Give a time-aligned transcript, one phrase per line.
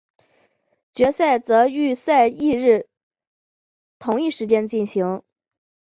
[0.95, 2.87] 决赛则于预赛翌日
[3.99, 5.21] 同一时间进行。